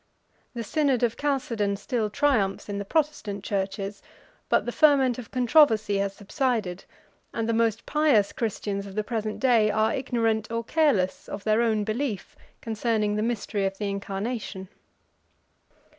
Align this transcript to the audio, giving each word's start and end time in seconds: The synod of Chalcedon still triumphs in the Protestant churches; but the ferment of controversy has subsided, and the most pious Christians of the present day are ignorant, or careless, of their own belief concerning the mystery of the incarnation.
The 0.55 0.63
synod 0.63 1.03
of 1.03 1.15
Chalcedon 1.15 1.75
still 1.77 2.09
triumphs 2.09 2.67
in 2.67 2.79
the 2.79 2.85
Protestant 2.85 3.43
churches; 3.43 4.01
but 4.49 4.65
the 4.65 4.71
ferment 4.71 5.19
of 5.19 5.29
controversy 5.29 5.99
has 5.99 6.15
subsided, 6.15 6.85
and 7.35 7.47
the 7.47 7.53
most 7.53 7.85
pious 7.85 8.31
Christians 8.33 8.87
of 8.87 8.95
the 8.95 9.03
present 9.03 9.39
day 9.39 9.69
are 9.69 9.93
ignorant, 9.93 10.49
or 10.51 10.63
careless, 10.63 11.29
of 11.29 11.43
their 11.43 11.61
own 11.61 11.83
belief 11.83 12.35
concerning 12.61 13.15
the 13.15 13.21
mystery 13.21 13.67
of 13.67 13.77
the 13.77 13.91
incarnation. 13.91 14.69